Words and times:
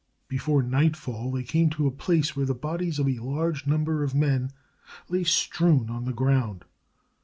Before 0.27 0.63
nightfall, 0.63 1.31
they 1.31 1.43
came 1.43 1.69
to 1.69 1.85
a 1.85 1.91
place 1.91 2.35
where 2.35 2.47
the 2.47 2.55
bodies 2.55 2.97
of 2.97 3.05
a 3.07 3.19
large 3.19 3.67
number 3.67 4.01
of 4.03 4.15
men 4.15 4.49
lay 5.09 5.23
strewn 5.23 5.91
on 5.91 6.05
the 6.05 6.11
ground. 6.11 6.65